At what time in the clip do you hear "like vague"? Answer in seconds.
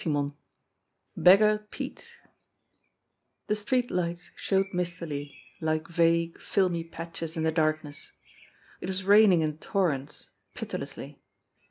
5.61-6.39